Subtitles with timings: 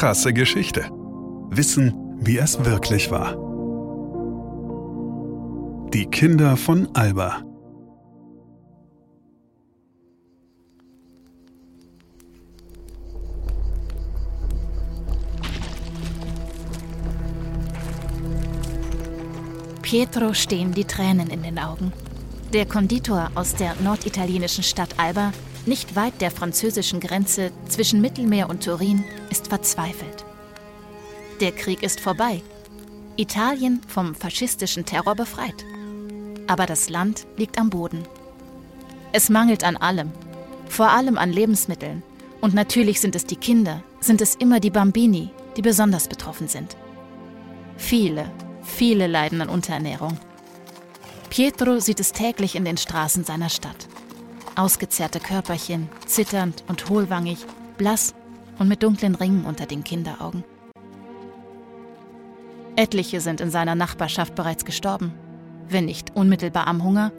[0.00, 0.88] Krasse Geschichte.
[1.50, 3.36] Wissen, wie es wirklich war.
[5.92, 7.42] Die Kinder von Alba.
[19.82, 21.92] Pietro stehen die Tränen in den Augen.
[22.54, 25.32] Der Konditor aus der norditalienischen Stadt Alba,
[25.70, 30.24] nicht weit der französischen Grenze zwischen Mittelmeer und Turin, ist verzweifelt.
[31.38, 32.42] Der Krieg ist vorbei.
[33.16, 35.64] Italien vom faschistischen Terror befreit.
[36.48, 38.02] Aber das Land liegt am Boden.
[39.12, 40.10] Es mangelt an allem,
[40.68, 42.02] vor allem an Lebensmitteln.
[42.40, 46.76] Und natürlich sind es die Kinder, sind es immer die Bambini, die besonders betroffen sind.
[47.76, 48.28] Viele,
[48.64, 50.18] viele leiden an Unterernährung.
[51.28, 53.89] Pietro sieht es täglich in den Straßen seiner Stadt.
[54.60, 57.46] Ausgezerrte Körperchen, zitternd und hohlwangig,
[57.78, 58.14] blass
[58.58, 60.44] und mit dunklen Ringen unter den Kinderaugen.
[62.76, 65.14] Etliche sind in seiner Nachbarschaft bereits gestorben.
[65.70, 67.10] Wenn nicht unmittelbar am Hunger,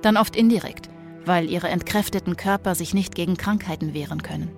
[0.00, 0.88] dann oft indirekt,
[1.26, 4.50] weil ihre entkräfteten Körper sich nicht gegen Krankheiten wehren können.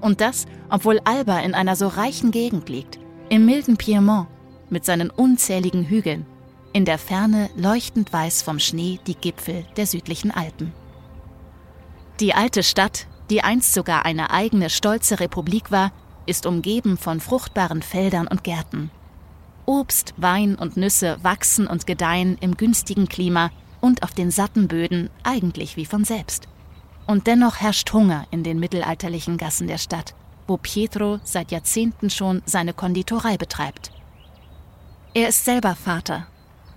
[0.00, 4.26] Und das, obwohl Alba in einer so reichen Gegend liegt, im milden Piemont,
[4.68, 6.26] mit seinen unzähligen Hügeln,
[6.72, 10.72] in der Ferne leuchtend weiß vom Schnee die Gipfel der südlichen Alpen.
[12.20, 15.92] Die alte Stadt, die einst sogar eine eigene stolze Republik war,
[16.24, 18.90] ist umgeben von fruchtbaren Feldern und Gärten.
[19.66, 23.50] Obst, Wein und Nüsse wachsen und gedeihen im günstigen Klima
[23.82, 26.48] und auf den satten Böden eigentlich wie von selbst.
[27.06, 30.14] Und dennoch herrscht Hunger in den mittelalterlichen Gassen der Stadt,
[30.46, 33.90] wo Pietro seit Jahrzehnten schon seine Konditorei betreibt.
[35.12, 36.26] Er ist selber Vater.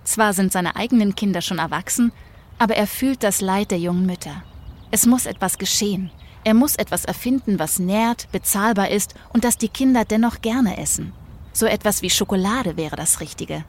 [0.04, 2.12] Zwar sind seine eigenen Kinder schon erwachsen,
[2.58, 4.42] aber er fühlt das Leid der jungen Mütter.
[4.90, 6.10] Es muss etwas geschehen.
[6.42, 11.12] Er muss etwas erfinden, was nährt, bezahlbar ist und das die Kinder dennoch gerne essen.
[11.52, 13.64] So etwas wie Schokolade wäre das Richtige.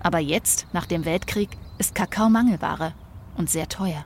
[0.00, 2.94] Aber jetzt, nach dem Weltkrieg, ist Kakao Mangelware
[3.36, 4.04] und sehr teuer.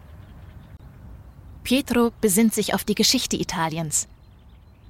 [1.63, 4.09] Pietro besinnt sich auf die Geschichte Italiens.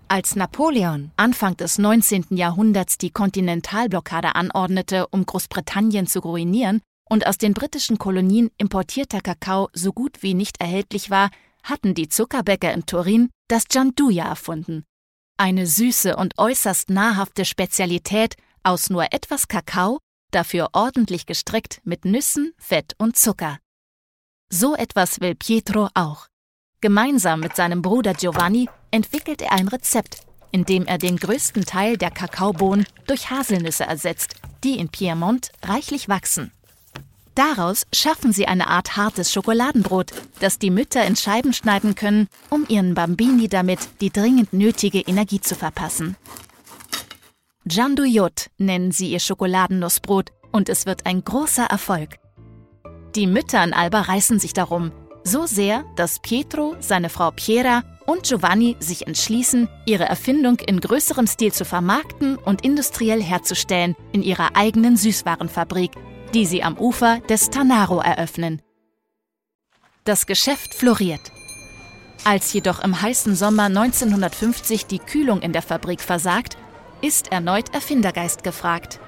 [0.09, 2.27] Als Napoleon Anfang des 19.
[2.31, 9.69] Jahrhunderts die Kontinentalblockade anordnete, um Großbritannien zu ruinieren, und aus den britischen Kolonien importierter Kakao
[9.73, 11.31] so gut wie nicht erhältlich war,
[11.67, 14.85] hatten die Zuckerbäcker in Turin das Gianduja erfunden.
[15.37, 19.99] Eine süße und äußerst nahrhafte Spezialität aus nur etwas Kakao,
[20.31, 23.59] dafür ordentlich gestrickt mit Nüssen, Fett und Zucker.
[24.49, 26.27] So etwas will Pietro auch.
[26.81, 30.23] Gemeinsam mit seinem Bruder Giovanni entwickelt er ein Rezept,
[30.53, 36.09] in dem er den größten Teil der Kakaobohnen durch Haselnüsse ersetzt, die in Piemont reichlich
[36.09, 36.53] wachsen.
[37.37, 40.11] Daraus schaffen sie eine Art hartes Schokoladenbrot,
[40.41, 45.43] das die Mütter in Scheiben schneiden können, um ihren Bambini damit die dringend nötige Energie
[45.43, 46.17] zu verpassen.
[47.71, 52.17] Janduyot nennen sie ihr Schokoladennussbrot und es wird ein großer Erfolg.
[53.15, 54.91] Die Mütter in Alba reißen sich darum,
[55.23, 61.27] so sehr, dass Pietro, seine Frau Piera und Giovanni sich entschließen, ihre Erfindung in größerem
[61.27, 65.91] Stil zu vermarkten und industriell herzustellen in ihrer eigenen Süßwarenfabrik,
[66.35, 68.63] die sie am Ufer des Tanaro eröffnen.
[70.05, 71.33] Das Geschäft floriert.
[72.25, 76.57] Als jedoch im heißen Sommer 1950 die Kühlung in der Fabrik versagt,
[77.01, 79.01] ist erneut Erfindergeist gefragt.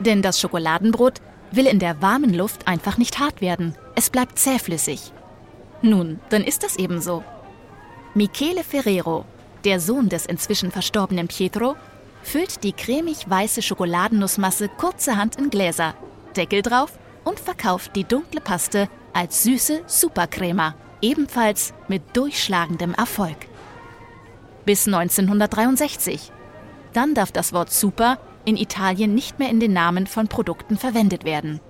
[0.00, 1.20] Denn das Schokoladenbrot
[1.52, 3.76] will in der warmen Luft einfach nicht hart werden.
[3.94, 5.12] Es bleibt zähflüssig.
[5.82, 7.22] Nun, dann ist das eben so.
[8.14, 9.24] Michele Ferrero,
[9.64, 11.76] der Sohn des inzwischen verstorbenen Pietro,
[12.22, 15.94] füllt die cremig weiße Schokoladennussmasse kurzerhand in Gläser,
[16.34, 23.36] Deckel drauf und verkauft die dunkle Paste als süße Supercrema, ebenfalls mit durchschlagendem Erfolg.
[24.64, 26.32] Bis 1963.
[26.92, 31.24] Dann darf das Wort Super in Italien nicht mehr in den Namen von Produkten verwendet
[31.24, 31.60] werden.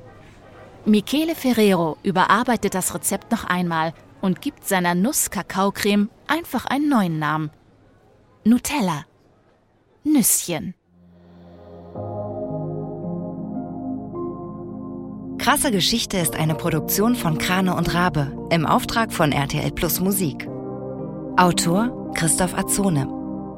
[0.84, 7.50] Michele Ferrero überarbeitet das Rezept noch einmal und gibt seiner Nuss-Kakaocreme einfach einen neuen Namen.
[8.44, 9.04] Nutella.
[10.02, 10.74] Nüsschen.
[15.44, 20.48] Krasse Geschichte ist eine Produktion von Krane und Rabe im Auftrag von RTL Plus Musik.
[21.36, 23.06] Autor Christoph Azone.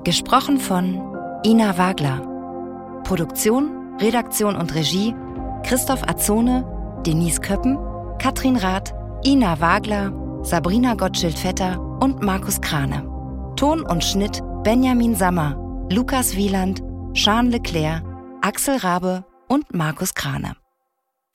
[0.02, 1.00] Gesprochen von
[1.44, 2.22] Ina Wagler.
[3.04, 5.14] Produktion, Redaktion und Regie
[5.62, 6.66] Christoph Azone
[7.06, 7.78] Denise Köppen,
[8.18, 8.92] Katrin Rath,
[9.24, 10.12] Ina Wagler,
[10.42, 13.08] Sabrina Gottschild-Vetter und Markus Krane.
[13.54, 15.54] Ton und Schnitt Benjamin Sammer,
[15.88, 18.02] Lukas Wieland, Jean Leclerc,
[18.42, 20.56] Axel Rabe und Markus Krane.